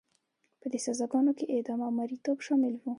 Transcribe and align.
په 0.59 0.67
دې 0.71 0.79
سزاګانو 0.85 1.31
کې 1.37 1.45
اعدام 1.53 1.79
او 1.85 1.91
مریتوب 1.99 2.37
شامل 2.47 2.73
وو. 2.77 2.89